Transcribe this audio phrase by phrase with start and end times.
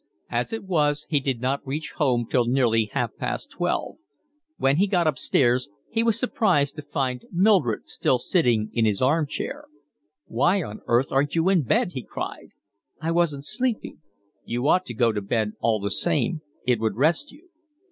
[0.31, 3.97] As it was he did not reach home till nearly half past twelve.
[4.57, 9.27] When he got upstairs he was surprised to find Mildred still sitting in his arm
[9.27, 9.65] chair.
[10.25, 12.47] "Why on earth aren't you in bed?" he cried.
[12.99, 13.99] "I wasn't sleepy."
[14.43, 16.41] "You ought to go to bed all the same.
[16.65, 17.49] It would rest you."